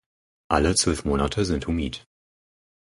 [0.49, 2.07] Alle zwölf Monate sind humid.